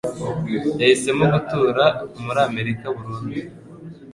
Yahisemo 0.79 1.23
gutura 1.33 1.85
muri 2.23 2.39
Amerika 2.47 2.85
burundu. 2.95 3.37